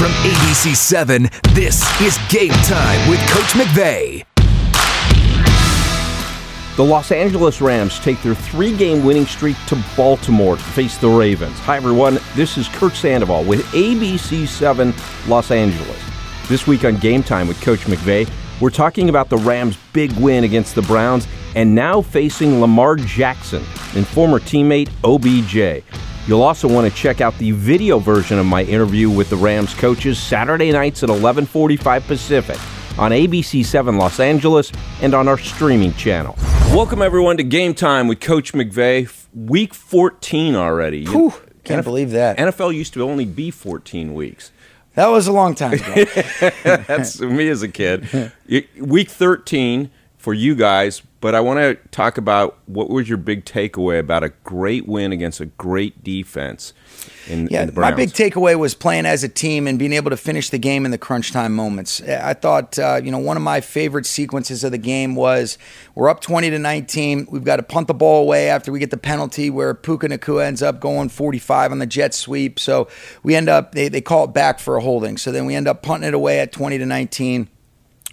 [0.00, 4.24] From ABC 7, this is Game Time with Coach McVay.
[6.76, 11.10] The Los Angeles Rams take their three game winning streak to Baltimore to face the
[11.10, 11.58] Ravens.
[11.58, 12.18] Hi, everyone.
[12.34, 14.94] This is Curt Sandoval with ABC 7
[15.28, 16.02] Los Angeles.
[16.48, 18.26] This week on Game Time with Coach McVay,
[18.58, 23.62] we're talking about the Rams' big win against the Browns and now facing Lamar Jackson
[23.94, 25.84] and former teammate OBJ.
[26.30, 29.74] You'll also want to check out the video version of my interview with the Rams
[29.74, 32.56] coaches Saturday nights at 11:45 Pacific
[33.00, 34.70] on ABC 7 Los Angeles
[35.02, 36.36] and on our streaming channel.
[36.68, 39.12] Welcome everyone to Game Time with Coach McVay.
[39.34, 41.04] Week 14 already.
[41.04, 42.38] Whew, can't believe that.
[42.38, 44.52] NFL used to only be 14 weeks.
[44.94, 46.04] That was a long time ago.
[46.62, 48.32] That's me as a kid.
[48.78, 53.44] Week 13 for you guys, but I want to talk about what was your big
[53.44, 56.72] takeaway about a great win against a great defense
[57.28, 57.92] in, yeah, in the Browns?
[57.92, 60.86] my big takeaway was playing as a team and being able to finish the game
[60.86, 62.00] in the crunch time moments.
[62.02, 65.58] I thought, uh, you know, one of my favorite sequences of the game was
[65.94, 67.28] we're up 20 to 19.
[67.30, 70.46] We've got to punt the ball away after we get the penalty where Puka Nacua
[70.46, 72.58] ends up going 45 on the jet sweep.
[72.58, 72.88] So
[73.22, 75.18] we end up, they, they call it back for a holding.
[75.18, 77.48] So then we end up punting it away at 20 to 19.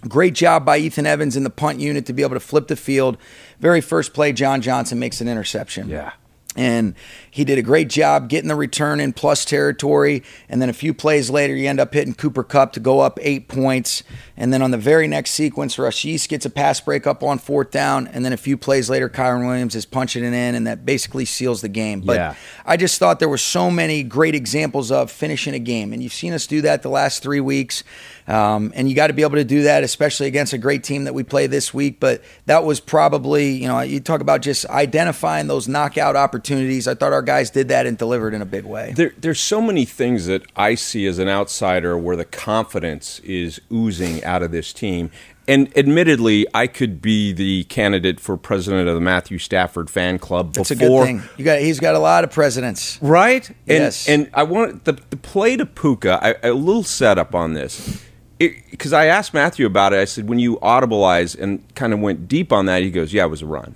[0.06, 2.76] Great job by Ethan Evans in the punt unit to be able to flip the
[2.76, 3.18] field.
[3.58, 5.88] Very first play, John Johnson makes an interception.
[5.88, 6.12] Yeah.
[6.56, 6.94] And
[7.30, 10.24] he did a great job getting the return in plus territory.
[10.48, 13.18] And then a few plays later, you end up hitting Cooper Kupp to go up
[13.22, 14.02] eight points.
[14.36, 17.38] And then on the very next sequence, Russ Yeast gets a pass break up on
[17.38, 18.08] fourth down.
[18.08, 21.26] And then a few plays later, Kyren Williams is punching it in, and that basically
[21.26, 22.00] seals the game.
[22.00, 22.34] But Yeah.
[22.66, 25.92] I just thought there were so many great examples of finishing a game.
[25.92, 27.84] And you've seen us do that the last three weeks.
[28.28, 31.04] Um, and you got to be able to do that, especially against a great team
[31.04, 31.98] that we play this week.
[31.98, 36.86] But that was probably, you know, you talk about just identifying those knockout opportunities.
[36.86, 38.92] I thought our guys did that and delivered in a big way.
[38.94, 43.60] There, there's so many things that I see as an outsider where the confidence is
[43.72, 45.10] oozing out of this team.
[45.48, 50.52] And admittedly, I could be the candidate for president of the Matthew Stafford fan club
[50.52, 51.22] That's a good thing.
[51.38, 52.98] You got, he's got a lot of presidents.
[53.00, 53.48] Right?
[53.48, 54.06] And, Yes.
[54.06, 58.04] And I want the, the play to Puka, I, a little setup on this.
[58.38, 59.98] Because I asked Matthew about it.
[59.98, 63.24] I said, when you audibilize and kind of went deep on that, he goes, yeah,
[63.24, 63.74] it was a run.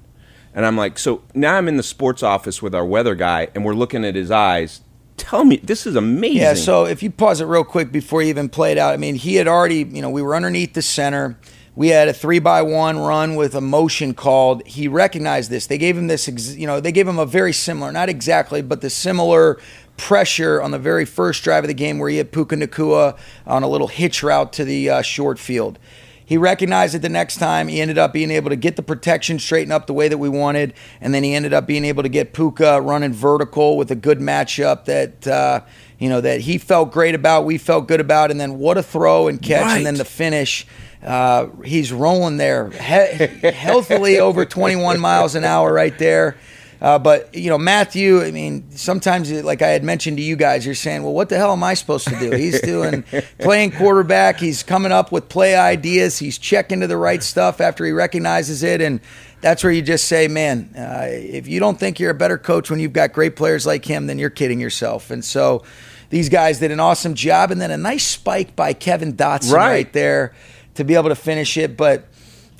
[0.54, 3.64] And I'm like, so now I'm in the sports office with our weather guy, and
[3.64, 4.82] we're looking at his eyes.
[5.16, 6.36] Tell me, this is amazing.
[6.38, 9.14] Yeah, so if you pause it real quick before you even played out, I mean,
[9.14, 11.38] he had already, you know, we were underneath the center.
[11.74, 14.66] We had a three by one run with a motion called.
[14.66, 15.66] He recognized this.
[15.66, 18.82] They gave him this, you know, they gave him a very similar, not exactly, but
[18.82, 19.58] the similar
[19.96, 23.16] pressure on the very first drive of the game where he had Puka Nacua
[23.46, 25.78] on a little hitch route to the uh, short field.
[26.24, 27.68] He recognized it the next time.
[27.68, 30.28] He ended up being able to get the protection straightened up the way that we
[30.30, 33.94] wanted, and then he ended up being able to get Puka running vertical with a
[33.94, 35.60] good matchup that uh,
[35.98, 37.44] you know that he felt great about.
[37.44, 39.76] We felt good about, and then what a throw and catch, Right.
[39.78, 40.66] and then the finish.
[41.04, 42.76] Uh, he's rolling there he-
[43.50, 46.36] healthily over 21 miles an hour right there.
[46.82, 50.66] Uh, but you know Matthew, I mean, sometimes like I had mentioned to you guys,
[50.66, 53.04] you're saying, "Well, what the hell am I supposed to do?" He's doing
[53.38, 54.40] playing quarterback.
[54.40, 56.18] He's coming up with play ideas.
[56.18, 58.98] He's checking to the right stuff after he recognizes it, and
[59.40, 62.68] that's where you just say, "Man, uh, if you don't think you're a better coach
[62.68, 65.62] when you've got great players like him, then you're kidding yourself." And so
[66.10, 69.68] these guys did an awesome job, and then a nice spike by Kevin Dotson Right.
[69.68, 70.34] right there
[70.74, 72.08] to be able to finish it, but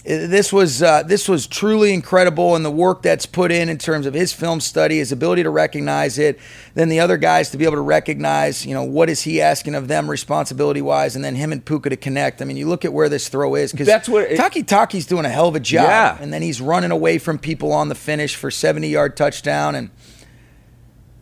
[0.04, 4.04] this was uh, this was truly incredible, and the work that's put in in terms
[4.04, 6.40] of his film study, his ability to recognize it,
[6.74, 9.74] then the other guys to be able to recognize, you know, what is he asking
[9.76, 12.42] of them responsibility wise, and then him and Puka to connect.
[12.42, 15.06] I mean, you look at where this throw is because That's what it- Taki Taki's
[15.06, 16.18] doing a hell of a job, Yeah.
[16.20, 19.90] and then he's running away from people on the finish for seventy yard touchdown, and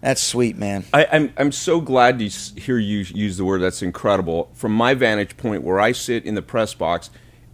[0.00, 0.84] that's sweet, man.
[0.94, 3.60] I, I'm I'm so glad to hear you use the word.
[3.60, 4.50] That's incredible.
[4.54, 7.10] From my vantage point, where I sit in the press box,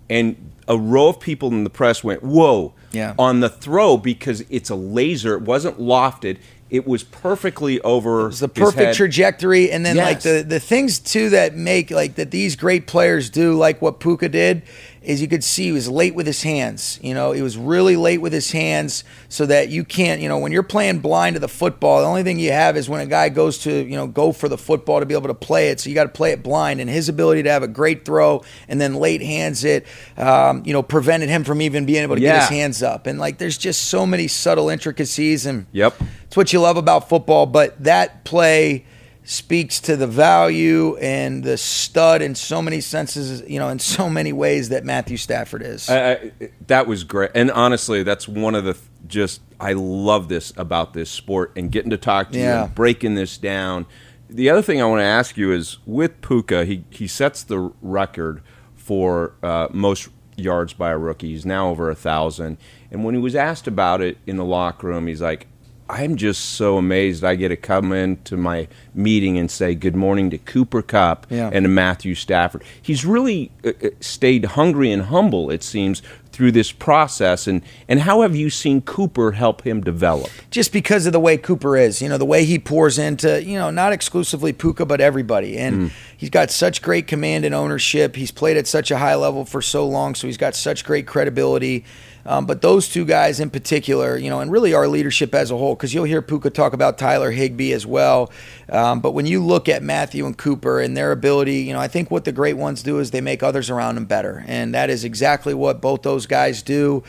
[0.08, 3.14] and a row of people in the press went, "Whoa!" Yeah.
[3.18, 5.34] on the throw because it's a laser.
[5.34, 6.38] It wasn't lofted.
[6.68, 8.28] It was perfectly over.
[8.28, 12.16] It's the his perfect trajectory, and then like the the things too that make like
[12.16, 14.62] that these great players do, like what Puka did,
[15.06, 16.98] is you could see he was late with his hands.
[17.00, 20.20] You know, he was really late with his hands, so that you can't.
[20.20, 22.88] You know, when you're playing blind to the football, the only thing you have is
[22.88, 25.34] when a guy goes to you know go for the football to be able to
[25.34, 25.78] play it.
[25.78, 28.42] So you got to play it blind, and his ability to have a great throw
[28.68, 29.86] and then late hands it,
[30.16, 33.06] um, you know, prevented him from even being able to get his hands up.
[33.06, 35.66] And like, there's just so many subtle intricacies and.
[35.70, 35.94] Yep.
[36.26, 38.84] It's what you love about football, but that play
[39.24, 44.08] speaks to the value and the stud in so many senses, you know, in so
[44.08, 45.90] many ways that Matthew Stafford is.
[45.90, 46.32] I, I,
[46.68, 48.76] that was great, and honestly, that's one of the
[49.08, 53.14] just I love this about this sport and getting to talk to you and breaking
[53.14, 53.86] this down.
[54.28, 57.72] the other thing I want to ask you is with Puka, he, he sets the
[57.80, 58.42] record
[58.74, 61.28] for uh, most yards by a rookie.
[61.28, 62.58] He's now over a thousand.
[62.90, 65.46] And when he was asked about it in the locker room, he's like,
[65.88, 70.30] I'm just so amazed I get to come into my meeting and say good morning
[70.30, 71.50] to Cooper Kupp Yeah.
[71.52, 72.64] and to Matthew Stafford.
[72.82, 76.02] He's really uh, uh, stayed hungry and humble, it seems,
[76.36, 77.46] through this process.
[77.46, 80.30] And, and how have you seen Cooper help him develop?
[80.50, 83.58] just because of the way Cooper is, you know, the way he pours into, you
[83.58, 85.58] know, not exclusively Puka, but everybody.
[85.58, 88.16] And he's got such great command and ownership.
[88.16, 91.06] He's played at such a high level for so long, so he's got such great
[91.06, 91.84] credibility.
[92.26, 95.56] Um, but those two guys in particular, you know, and really our leadership as a
[95.56, 98.32] whole, because you'll hear Puka talk about Tyler Higbee as well.
[98.68, 101.86] Um, but when you look at Matthew and Cooper and their ability, you know, I
[101.86, 104.44] think what the great ones do is they make others around them better.
[104.48, 107.02] And that is exactly what both those guys do.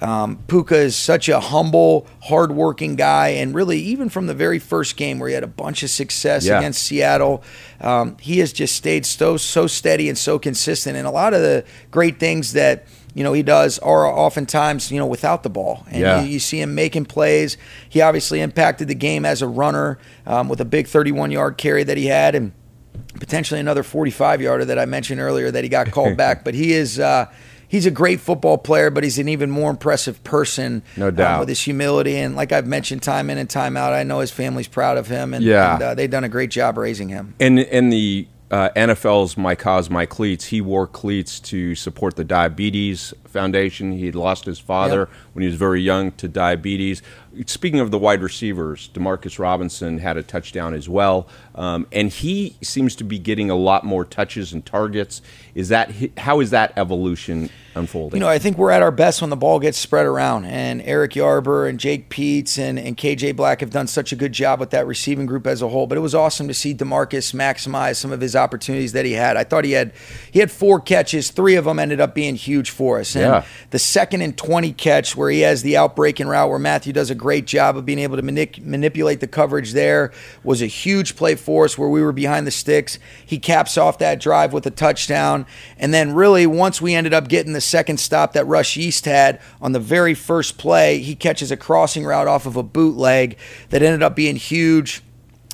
[0.00, 4.96] Um, Puka is such a humble, hardworking guy, and really, even from the very first
[4.96, 6.58] game where he had a bunch of success Yeah.
[6.58, 7.44] against Seattle,
[7.80, 10.96] um, he has just stayed so so steady and so consistent.
[10.96, 14.98] And a lot of the great things that you know he does are oftentimes you
[14.98, 16.22] know without the ball, and Yeah.
[16.22, 17.56] you, you see him making plays.
[17.88, 21.84] He obviously impacted the game as a runner um, with a big 31 yard carry
[21.84, 22.50] that he had, and
[23.20, 26.42] potentially another 45 yarder that I mentioned earlier that he got called back.
[26.44, 26.98] But he is.
[26.98, 27.26] Uh,
[27.68, 30.82] He's a great football player, but he's an even more impressive person.
[30.96, 31.40] No um, doubt.
[31.40, 33.92] with his humility and, like I've mentioned, time in and time out.
[33.92, 35.74] I know his family's proud of him, and, Yeah.
[35.74, 37.34] and, uh, they've done a great job raising him.
[37.40, 42.24] And in the uh, NFL's My Cause, My Cleats, he wore cleats to support the
[42.24, 43.92] Diabetes Foundation.
[43.92, 45.08] He had lost his father Yep.
[45.34, 47.02] when he was very young to diabetes.
[47.46, 51.26] Speaking of the wide receivers, Demarcus Robinson had a touchdown as well,
[51.56, 55.20] um, and he seems to be getting a lot more touches and targets.
[55.56, 58.18] Is that how is that evolution unfolding?
[58.18, 60.44] You know, I think we're at our best when the ball gets spread around.
[60.44, 64.32] And Eric Yarber and Jake Peetz and, and KJ Black have done such a good
[64.32, 65.88] job with that receiving group as a whole.
[65.88, 69.36] But it was awesome to see Demarcus maximize some of his opportunities that he had.
[69.36, 69.92] I thought he had
[70.30, 73.16] he had four catches, three of them ended up being huge for us.
[73.16, 73.44] And Yeah.
[73.70, 77.14] the second and twenty catch where he has the outbreaking route where Matthew does a
[77.14, 80.12] great job of being able to manip- manipulate the coverage there
[80.42, 82.98] was a huge play for us where we were behind the sticks.
[83.24, 85.46] He caps off that drive with a touchdown.
[85.78, 89.40] And then really once we ended up getting the second stop that Russ Yeast had
[89.60, 93.36] on the very first play, he catches a crossing route off of a bootleg
[93.70, 95.02] that ended up being huge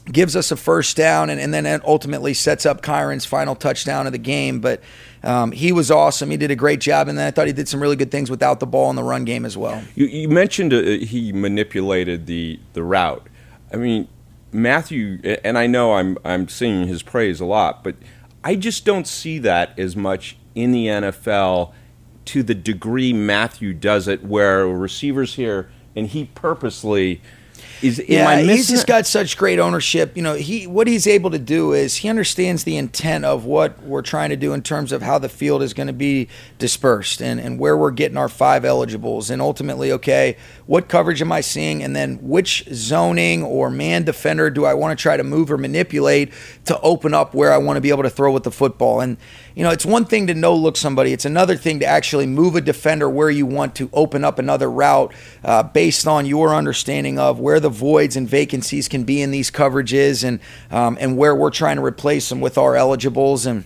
[0.07, 4.13] gives us a first down and, and then ultimately sets up Kyren's final touchdown of
[4.13, 4.61] the game.
[4.61, 4.81] But
[5.23, 6.31] um, he was awesome.
[6.31, 8.31] He did a great job, and then I thought he did some really good things
[8.31, 9.83] without the ball in the run game as well.
[9.95, 13.27] You, you mentioned uh, he manipulated the the route.
[13.73, 14.09] I mean,
[14.53, 17.97] Matthew, and I know I'm I'm singing his praise a lot, but
[18.43, 21.73] I just don't see that as much in the NFL
[22.27, 27.21] to the degree Matthew does it, where receivers here and he purposely
[27.83, 28.03] is.
[28.09, 30.17] Yeah, he's just got such great ownership.
[30.17, 33.83] You know, he what he's able to do is he understands the intent of what
[33.83, 36.29] we're trying to do in terms of how the field is going to be
[36.59, 39.31] dispersed and, and where we're getting our five eligibles.
[39.31, 40.37] And ultimately, okay,
[40.67, 41.83] what coverage am I seeing?
[41.83, 45.59] And then which zoning or man defender do I want to try to move or
[45.59, 46.33] manipulate
[46.67, 49.01] to open up where I want to be able to throw with the football?
[49.01, 49.17] And
[49.55, 51.13] you know, it's one thing to no look somebody.
[51.13, 54.71] It's another thing to actually move a defender where you want to open up another
[54.71, 55.13] route
[55.45, 59.51] uh, based on your understanding of where the voids and vacancies can be in these
[59.51, 63.47] coverages and um, and where we're trying to replace them with our eligibles.
[63.47, 63.65] And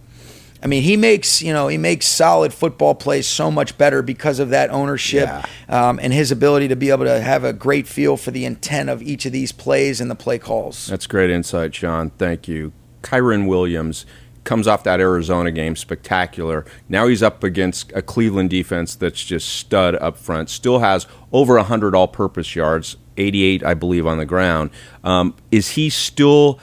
[0.63, 4.39] I mean, he makes you know he makes solid football plays so much better because
[4.39, 5.45] of that ownership Yeah.
[5.69, 8.89] um, and his ability to be able to have a great feel for the intent
[8.89, 10.87] of each of these plays and the play calls.
[10.87, 12.11] That's great insight, Sean.
[12.11, 12.73] Thank you.
[13.03, 14.07] Kyren Williams
[14.45, 16.65] comes off that Arizona game, spectacular.
[16.89, 20.51] Now he's up against a Cleveland defense that's just stud up front.
[20.51, 24.71] Still has over 100 all purpose yards, 88, I believe, on the ground.
[25.03, 26.61] Um, is he still.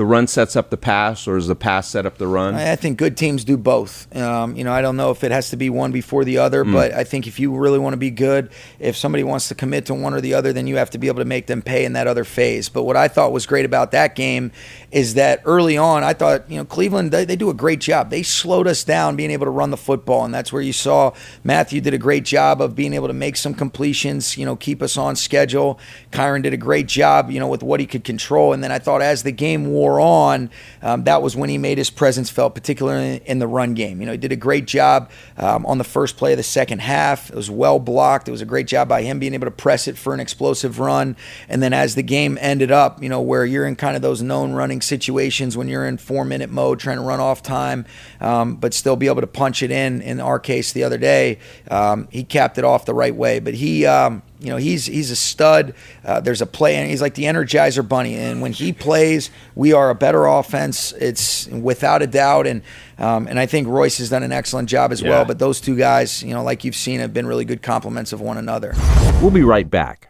[0.00, 2.54] The run sets up the pass, or is the pass set up the run?
[2.54, 4.16] I think good teams do both.
[4.16, 6.64] Um, you know, I don't know if it has to be one before the other,
[6.64, 9.84] but I think if you really want to be good, if somebody wants to commit
[9.86, 11.84] to one or the other, then you have to be able to make them pay
[11.84, 12.70] in that other phase.
[12.70, 14.52] But what I thought was great about that game
[14.90, 18.08] is that early on, I thought, you know, Cleveland, they, they do a great job.
[18.08, 21.12] They slowed us down being able to run the football, and that's where you saw
[21.44, 24.80] Matthew did a great job of being able to make some completions, you know, keep
[24.80, 25.78] us on schedule.
[26.10, 28.54] Kyren did a great job, you know, with what he could control.
[28.54, 30.50] And then I thought as the game wore on,
[30.82, 34.00] um, that was when he made his presence felt, particularly in, the run game.
[34.00, 36.80] You know, he did a great job um, on the first play of the second
[36.80, 37.30] half.
[37.30, 38.28] It was well blocked.
[38.28, 40.78] It was a great job by him being able to press it for an explosive
[40.78, 41.16] run.
[41.48, 44.20] And then as the game ended up, you know, where you're in kind of those
[44.20, 47.86] known running situations when you're in four minute mode trying to run off time,
[48.20, 50.02] um, but still be able to punch it in.
[50.02, 51.38] In our case the other day,
[51.70, 53.40] um, he capped it off the right way.
[53.40, 55.74] But he, um, you know, he's he's a stud.
[56.04, 58.16] Uh, there's a play, and he's like the Energizer Bunny.
[58.16, 60.92] And when he plays, we are a better offense.
[60.92, 62.46] It's without a doubt.
[62.46, 62.62] And
[62.98, 65.10] um, and I think Royce has done an excellent job as Yeah.
[65.10, 65.24] well.
[65.24, 68.20] But those two guys, you know, like you've seen, have been really good complements of
[68.20, 68.74] one another.
[69.20, 70.09] We'll be right back.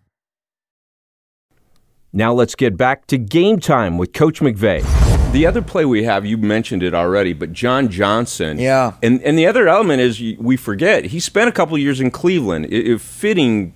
[2.13, 4.83] Now let's get back to game time with Coach McVay.
[5.31, 8.59] The other play we have, you mentioned it already, but John Johnson.
[8.59, 8.95] Yeah.
[9.01, 12.65] And and the other element is we forget he spent a couple years in Cleveland.
[12.65, 13.73] It, it fitting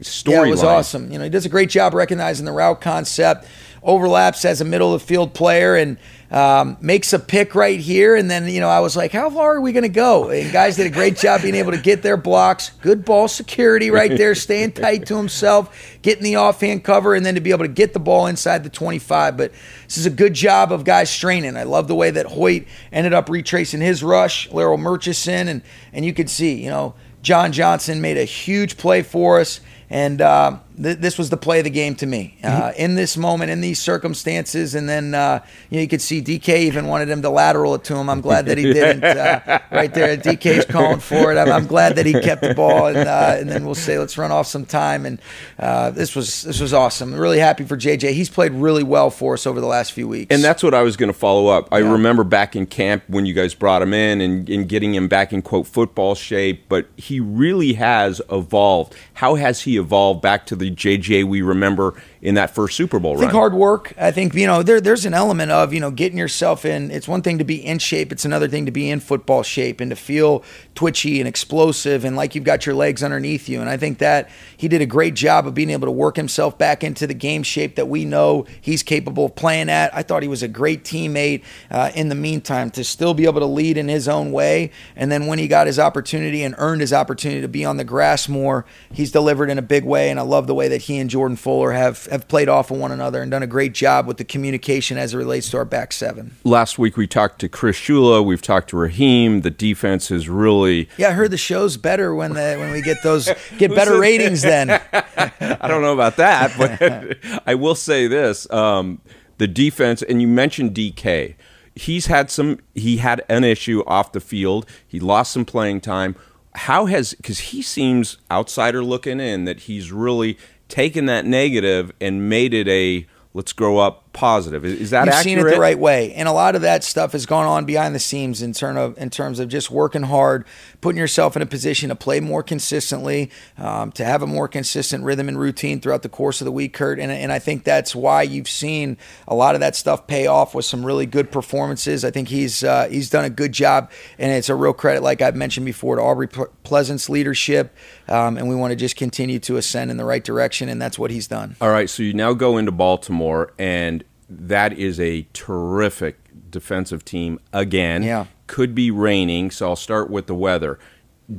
[0.00, 0.36] story.
[0.36, 1.12] Yeah, it was awesome.
[1.12, 3.46] You know, he does a great job recognizing the route concept,
[3.86, 5.96] overlaps as a middle of the field player, and
[6.30, 8.16] um, makes a pick right here.
[8.16, 10.30] And then, you know, I was like, how far are we going to go?
[10.30, 12.70] And guys did a great job being able to get their blocks.
[12.82, 17.36] Good ball security right there, staying tight to himself, getting the offhand cover, and then
[17.36, 19.36] to be able to get the ball inside the 25.
[19.36, 19.52] But
[19.84, 21.56] this is a good job of guys straining.
[21.56, 25.62] I love the way that Hoyt ended up retracing his rush, Larrell Murchison, and
[25.92, 30.20] and you could see, you know, John Johnson made a huge play for us, and
[30.20, 32.36] uh, th- this was the play of the game to me.
[32.42, 35.40] Uh, in this moment, in these circumstances, and then uh,
[35.70, 38.08] you, know, you could see DK even wanted him to lateral it to him.
[38.08, 39.04] I'm glad that he didn't.
[39.04, 41.38] Uh, right there, DK's calling for it.
[41.38, 44.16] I'm, I'm glad that he kept the ball, and, uh, and then we'll say let's
[44.18, 45.06] run off some time.
[45.06, 45.20] And
[45.58, 47.14] uh, this was this was awesome.
[47.14, 48.12] Really happy for JJ.
[48.12, 50.34] He's played really well for us over the last few weeks.
[50.34, 51.68] And that's what I was going to follow up.
[51.72, 51.92] I Yeah.
[51.92, 55.32] remember back in camp when you guys brought him in and, and getting him back
[55.32, 58.94] in quote football shape, but he really has evolved.
[59.14, 63.12] How has he evolved back to the JJ we remember in that first Super Bowl
[63.12, 63.20] I run?
[63.20, 63.92] think hard work.
[63.96, 66.90] I think you know there there's an element of you know getting yourself in.
[66.90, 68.12] It's one thing to be in shape.
[68.12, 70.42] It's another thing to be in football shape and to feel
[70.74, 73.60] twitchy and explosive and like you've got your legs underneath you.
[73.60, 76.58] And I think that he did a great job of being able to work himself
[76.58, 79.94] back into the game shape that we know he's capable of playing at.
[79.94, 81.42] I thought he was a great teammate.
[81.70, 85.10] Uh, in the meantime, to still be able to lead in his own way, and
[85.10, 88.28] then when he got his opportunity and earned his opportunity to be on the grass
[88.28, 90.10] more, he's delivered in a big way.
[90.10, 92.78] And I love the way that he and Jordan Fuller have have played off of
[92.78, 95.64] one another and done a great job with the communication as it relates to our
[95.64, 96.34] back seven.
[96.42, 99.42] Last week we talked to Chris Shula, we've talked to Raheem.
[99.42, 103.02] The defense is really Yeah, I heard the show's better when the when we get
[103.04, 104.42] those get better ratings.
[104.42, 109.00] Then I don't know about that, but I will say this: um,
[109.38, 111.34] the defense, and you mentioned DK.
[111.74, 112.60] He's had some.
[112.74, 114.66] He had an issue off the field.
[114.86, 116.16] He lost some playing time.
[116.56, 122.28] How has because he seems outsider looking in that he's really taken that negative and
[122.28, 124.64] made it a let's grow up positive.
[124.64, 125.24] Is, is that You've accurate?
[125.24, 127.94] seen it the right way, and a lot of that stuff has gone on behind
[127.94, 130.46] the scenes in terms of in terms of just working hard,
[130.80, 135.04] putting yourself in a position to play more consistently, um, to have a more consistent
[135.04, 136.98] rhythm and routine throughout the course of the week, Curt.
[136.98, 138.96] And, and I think that's why you've seen
[139.28, 142.02] a lot of that stuff pay off with some really good performances.
[142.02, 145.20] I think he's uh, he's done a good job, and it's a real credit, like
[145.20, 147.76] I've mentioned before, to Aubrey Ple- Pleasant's leadership,
[148.08, 150.98] um, and we want to just continue to ascend in the right direction, and that's
[150.98, 151.54] what he's done.
[151.60, 156.18] All right, so you now go into Baltimore, and that is a terrific
[156.50, 158.02] defensive team again.
[158.02, 158.26] Yeah.
[158.46, 160.78] Could be raining, so I'll start with the weather.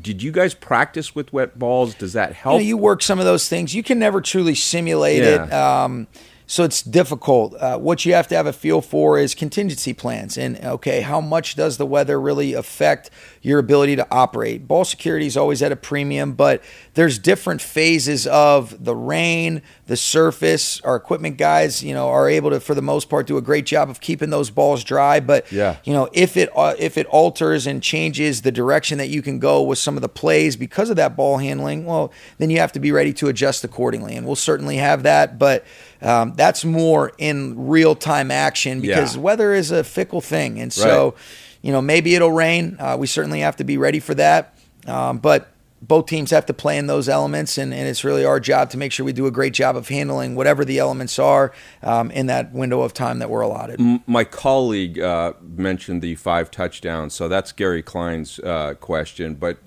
[0.02, 1.96] Did you guys practice with wet balls?
[1.96, 2.56] Does that you, help?
[2.56, 3.74] know, you work some of those things.
[3.74, 5.46] You can never truly simulate Yeah.
[5.46, 5.54] it.
[5.54, 6.08] Um,
[6.50, 7.56] so it's difficult.
[7.56, 10.38] Uh, what you have to have a feel for is contingency plans.
[10.38, 13.10] And okay, how much does the weather really affect
[13.42, 14.66] your ability to operate?
[14.68, 16.62] Ball security is always at a premium, but
[16.94, 20.80] there's different phases of the rain, the surface.
[20.82, 23.66] Our equipment guys, you know, are able to, for the most part, do a great
[23.66, 25.20] job of keeping those balls dry.
[25.20, 25.78] But Yeah.
[25.86, 29.40] you know, if it uh, if it alters and changes the direction that you can
[29.40, 32.72] go with some of the plays because of that ball handling, well, then you have
[32.74, 35.40] to be ready to adjust accordingly, and we'll certainly have that.
[35.40, 35.66] But
[36.02, 39.22] um, that's more in real time action because Yeah.
[39.22, 41.14] weather is a fickle thing, and so Right.
[41.62, 42.76] you know maybe it'll rain.
[42.80, 44.54] Uh, we certainly have to be ready for that.
[44.86, 45.48] Um, but
[45.82, 48.78] both teams have to play in those elements, and, and it's really our job to
[48.78, 51.54] make sure we do a great job of handling whatever the elements are
[51.84, 53.80] um, in that window of time that we're allotted.
[54.08, 59.60] My colleague uh, mentioned the five touchdowns, so that's Gary Klein's uh, question, but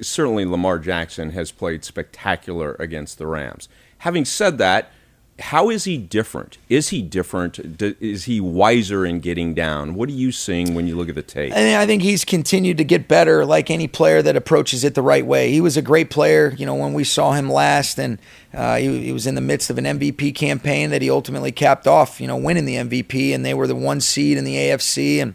[0.00, 3.68] certainly Lamar Jackson has played spectacular against the Rams.
[3.98, 4.92] Having said that,
[5.40, 6.58] how is he different?
[6.68, 7.58] Is he different?
[8.00, 9.94] Is he wiser in getting down?
[9.94, 11.52] What are you seeing when you look at the tape?
[11.54, 15.02] And I think he's continued to get better, like any player that approaches it the
[15.02, 15.52] right way.
[15.52, 18.18] He was a great player, you know, when we saw him last, and
[18.52, 21.86] uh, he, he, was in the midst of an MVP campaign that he ultimately capped
[21.86, 25.22] off, you know, winning the MVP, and they were the one seed in the AFC,
[25.22, 25.34] and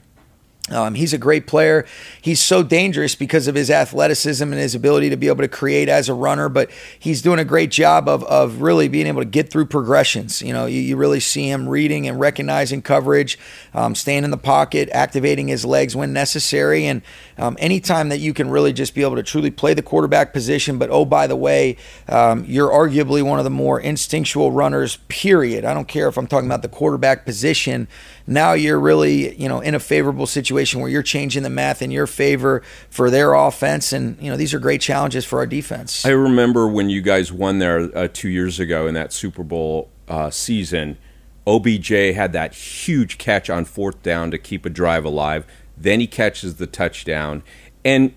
[0.71, 1.85] um, he's a great player.
[2.21, 5.89] He's so dangerous because of his athleticism and his ability to be able to create
[5.89, 9.25] as a runner, but he's doing a great job of, of really being able to
[9.25, 10.41] get through progressions.
[10.41, 13.37] You know, you, you really see him reading and recognizing coverage,
[13.73, 16.85] um, staying in the pocket, activating his legs when necessary.
[16.85, 17.01] And
[17.37, 20.77] um, anytime that you can really just be able to truly play the quarterback position,
[20.77, 21.75] but oh, by the way,
[22.07, 25.65] um, you're arguably one of the more instinctual runners, period.
[25.65, 27.89] I don't care if I'm talking about the quarterback position
[28.25, 31.91] now you're really you know in a favorable situation where you're changing the math in
[31.91, 36.05] your favor for their offense and you know these are great challenges for our defense.
[36.05, 39.89] I remember when you guys won there uh, two years ago in that super bowl
[40.07, 40.97] uh, season
[41.45, 45.45] obj had that huge catch on fourth down to keep a drive alive.
[45.75, 47.43] Then he catches the touchdown.
[47.83, 48.13] And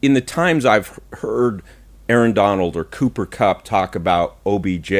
[0.00, 1.62] in the times i've heard
[2.08, 4.90] aaron donald or cooper kupp talk about obj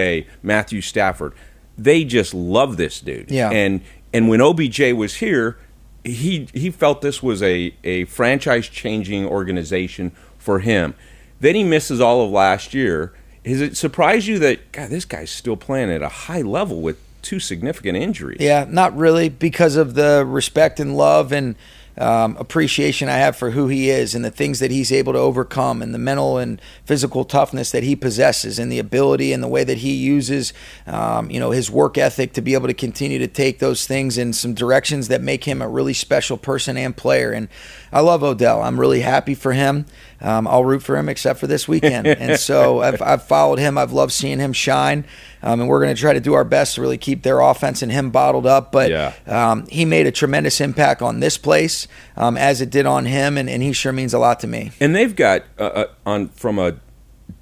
[0.42, 1.32] matthew stafford
[1.80, 3.30] they just love this dude.
[3.30, 3.50] Yeah.
[3.50, 3.80] And
[4.12, 5.58] and when OBJ was here,
[6.04, 10.94] he he felt this was a, a franchise changing organization for him.
[11.40, 13.12] Then he misses all of last year.
[13.44, 16.98] Has it surprised you that God, this guy's still playing at a high level with
[17.22, 18.38] two significant injuries?
[18.40, 21.54] Yeah, not really because of the respect and love and
[22.00, 25.18] um, appreciation I have for who he is and the things that he's able to
[25.18, 29.48] overcome and the mental and physical toughness that he possesses and the ability and the
[29.48, 30.54] way that he uses,
[30.86, 34.16] um, you know, his work ethic to be able to continue to take those things
[34.16, 37.32] in some directions that make him a really special person and player.
[37.32, 37.48] And
[37.92, 38.62] I love Odell.
[38.62, 39.84] I'm really happy for him.
[40.20, 42.06] Um, I'll root for him except for this weekend.
[42.06, 43.78] and so I've, I've followed him.
[43.78, 45.04] I've loved seeing him shine.
[45.42, 47.82] Um, and we're going to try to do our best to really keep their offense
[47.82, 48.72] and him bottled up.
[48.72, 49.14] But yeah.
[49.26, 53.38] um, he made a tremendous impact on this place, um, as it did on him,
[53.38, 54.72] and, and, he sure means a lot to me.
[54.80, 56.76] And they've got uh, uh, on from a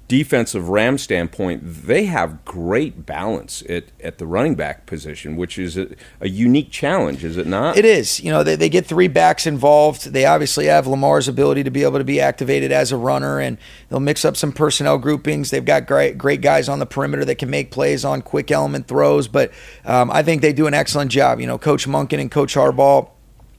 [0.09, 5.77] defensive Ram standpoint, they have great balance at, at the running back position, which is
[5.77, 5.87] a,
[6.19, 7.77] a, unique challenge, is it not?
[7.77, 8.19] It is.
[8.19, 10.11] You know, they, they get three backs involved.
[10.11, 13.59] They obviously have Lamar's ability to be able to be activated as a runner, and
[13.87, 15.51] they'll mix up some personnel groupings.
[15.51, 18.87] They've got great, great guys on the perimeter that can make plays on quick element
[18.87, 19.51] throws, but
[19.85, 21.39] um, I think they do an excellent job.
[21.39, 23.11] You know, Coach Monken and Coach Harbaugh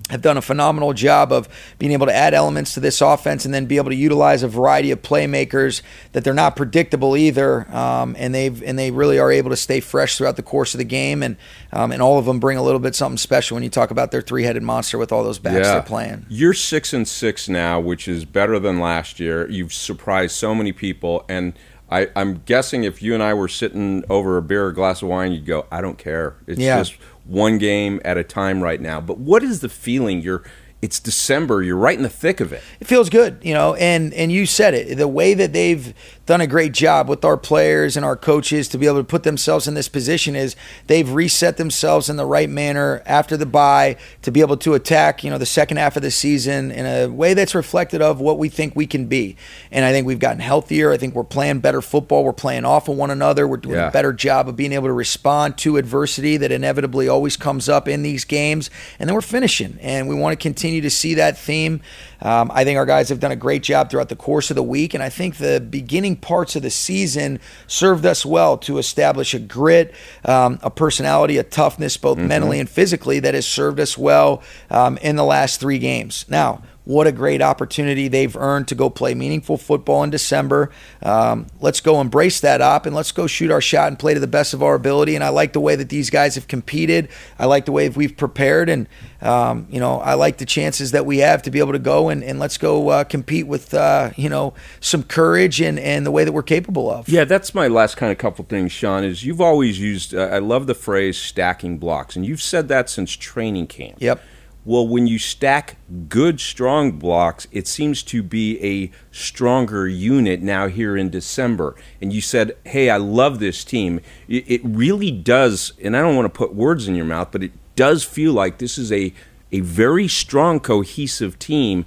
[0.09, 3.55] have done a phenomenal job of being able to add elements to this offense and
[3.55, 5.83] then be able to utilize a variety of playmakers
[6.13, 9.81] that they're not predictable either, um, and they've and they really are able to stay
[9.81, 11.37] fresh throughout the course of the game, and
[11.73, 14.11] um, and all of them bring a little bit something special when you talk about
[14.11, 15.75] their three-headed monster with all those backs yeah.
[15.75, 16.27] they're playing.
[16.29, 19.49] You're six and six now, which is better than last year.
[19.49, 21.53] You've surprised so many people, and
[21.91, 25.03] I, am guessing if you and I were sitting over a beer or a glass
[25.03, 26.35] of wine, you'd go, "I don't care.
[26.47, 26.79] It's yeah.
[26.79, 26.95] just."
[27.31, 29.01] One game at a time right now.
[29.01, 30.43] But what is the feeling you're
[30.83, 31.62] it's December.
[31.62, 32.62] You're right in the thick of it.
[32.81, 34.97] It feels good, you know, and and you said it.
[34.97, 35.95] The way that they've
[36.31, 39.25] done a great job with our players and our coaches to be able to put
[39.25, 40.55] themselves in this position is
[40.87, 45.25] they've reset themselves in the right manner after the bye to be able to attack,
[45.25, 48.38] you know, the second half of the season in a way that's reflected of what
[48.38, 49.37] we think we can be.
[49.73, 50.93] And I think we've gotten healthier.
[50.93, 52.25] I think we're playing better football.
[52.25, 53.49] We're playing off of one another.
[53.49, 53.88] We're doing yeah.
[53.88, 57.88] a better job of being able to respond to adversity that inevitably always comes up
[57.88, 58.71] in these games.
[59.01, 61.81] And then we're finishing, and we want to continue to see that theme.
[62.23, 64.63] Um, I think our guys have done a great job throughout the course of the
[64.63, 69.33] week, and I think the beginning parts of the season served us well to establish
[69.33, 72.29] a grit, um, a personality, a toughness, both mm-hmm.
[72.29, 76.27] mentally and physically, that has served us well um, in the last three games.
[76.29, 80.70] Now, what a great opportunity they've earned to go play meaningful football in December.
[81.03, 84.20] Um, let's go embrace that up and let's go shoot our shot and play to
[84.20, 85.14] the best of our ability.
[85.14, 87.09] And I like the way that these guys have competed.
[87.38, 88.68] I like the way we've prepared.
[88.68, 88.88] And,
[89.22, 92.09] um, you know, I like the chances that we have to be able to go
[92.09, 96.11] and, and let's go uh, compete with, uh, you know, some courage and, and the
[96.11, 97.09] way that we're capable of.
[97.09, 100.38] Yeah, that's my last kind of couple things, Sean, is you've always used, uh, I
[100.38, 102.16] love the phrase stacking blocks.
[102.16, 103.98] And you've said that since training camp.
[104.00, 104.20] Yep.
[104.64, 105.77] Well, when you stack
[106.09, 111.75] good, strong blocks, it seems to be a stronger unit now here in December.
[112.01, 114.01] And you said, hey, I love this team.
[114.29, 117.53] It, really does, and I don't want to put words in your mouth, but it
[117.75, 119.14] does feel like this is a,
[119.51, 121.87] a very strong, cohesive team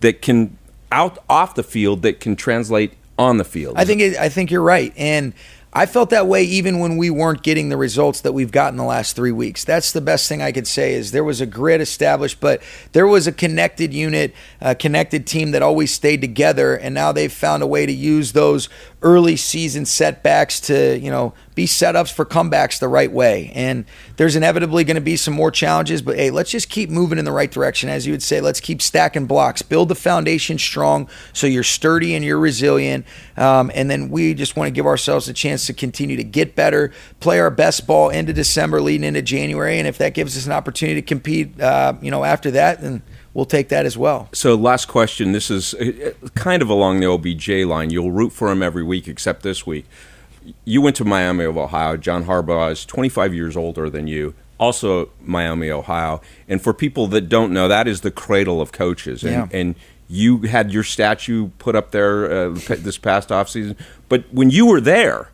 [0.00, 0.58] that can
[0.90, 3.76] out off the field that can translate on the field.
[3.76, 5.32] I think it, I think you're right, and
[5.76, 8.84] I felt that way even when we weren't getting the results that we've gotten the
[8.84, 9.64] last three weeks.
[9.64, 13.08] That's the best thing I could say is there was a grid established, but there
[13.08, 17.64] was a connected unit, a connected team that always stayed together, and now they've found
[17.64, 18.68] a way to use those
[19.02, 23.52] early season setbacks to you know be setups for comebacks the right way.
[23.54, 23.84] And
[24.16, 27.24] there's inevitably going to be some more challenges, but hey, let's just keep moving in
[27.24, 27.88] the right direction.
[27.88, 32.14] As you would say, let's keep stacking blocks, build the foundation strong so you're sturdy
[32.14, 33.06] and you're resilient.
[33.36, 36.56] Um, and then we just want to give ourselves a chance to continue to get
[36.56, 39.78] better, play our best ball into December, leading into January.
[39.78, 43.02] And if that gives us an opportunity to compete, uh, you know, after that, then
[43.32, 44.28] we'll take that as well.
[44.32, 45.32] So, last question.
[45.32, 47.90] This is uh, kind of along the OBJ line.
[47.90, 49.86] You'll root for him every week except this week.
[50.64, 51.96] You went to Miami of Ohio.
[51.96, 54.34] John Harbaugh is 25 years older than you.
[54.58, 56.20] Also, Miami, Ohio.
[56.48, 59.22] And for people that don't know, that is the cradle of coaches.
[59.24, 59.48] And, Yeah.
[59.58, 59.74] and
[60.08, 63.76] you had your statue put up there uh, this past offseason.
[64.08, 65.30] But when you were there,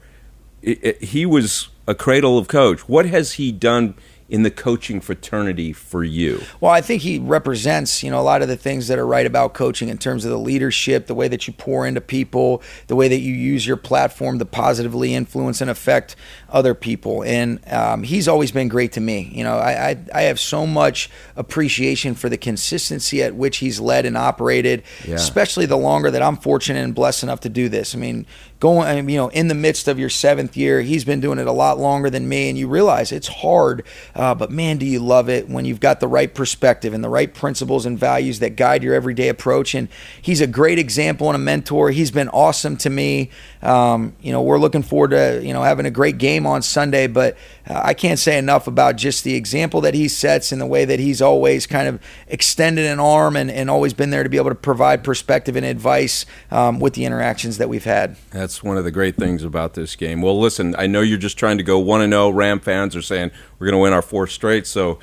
[0.62, 2.88] it, it, he was a cradle of coach.
[2.88, 3.94] What has he done
[4.30, 6.40] in the coaching fraternity for you?
[6.60, 9.26] Well, I think he represents, you know, a lot of the things that are right
[9.26, 12.96] about coaching in terms of the leadership, the way that you pour into people, the
[12.96, 16.16] way that you use your platform to positively influence and affect
[16.48, 17.22] other people.
[17.24, 19.30] And um, he's always been great to me.
[19.34, 23.80] You know, I, I I have so much appreciation for the consistency at which he's
[23.80, 25.16] led and operated, Yeah.
[25.16, 27.94] especially the longer that I'm fortunate and blessed enough to do this.
[27.94, 28.26] I mean,
[28.60, 31.52] going, you know, in the midst of your seventh year, he's been doing it a
[31.52, 33.84] lot longer than me, and you realize it's hard.
[34.14, 37.08] Uh, but man, do you love it when you've got the right perspective and the
[37.08, 39.74] right principles and values that guide your everyday approach.
[39.74, 39.88] And
[40.20, 41.90] he's a great example and a mentor.
[41.90, 43.30] He's been awesome to me.
[43.62, 47.06] Um, you know, we're looking forward to you know having a great game on Sunday,
[47.06, 47.36] but
[47.68, 50.84] uh, I can't say enough about just the example that he sets and the way
[50.84, 54.36] that he's always kind of extended an arm and, and always been there to be
[54.36, 58.16] able to provide perspective and advice um, with the interactions that we've had.
[58.30, 60.22] That's one of the great things about this game.
[60.22, 62.30] Well, listen, I know you're just trying to go 1 and 0.
[62.30, 64.98] Ram fans are saying we're going to win our fourth straight, so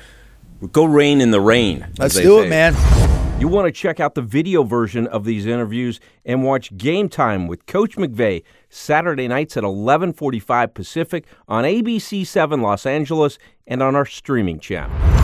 [0.72, 1.86] go rain in the rain.
[1.98, 2.46] Let's do say.
[2.46, 2.74] it, man.
[3.40, 7.46] You want to check out the video version of these interviews and watch Game Time
[7.46, 14.06] with Coach McVay Saturday nights at 11:45 Pacific on ABC7 Los Angeles and on our
[14.06, 15.17] streaming channel.